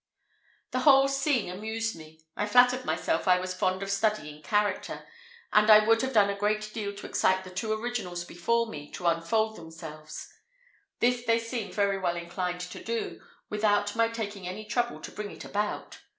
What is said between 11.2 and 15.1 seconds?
they seemed very well inclined to do, without my taking any trouble